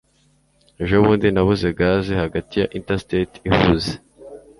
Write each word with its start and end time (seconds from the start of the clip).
ejobundi 0.83 1.27
nabuze 1.31 1.67
gaze 1.79 2.13
hagati 2.23 2.53
ya 2.61 2.65
interstate 2.77 3.35
ihuze 3.47 3.93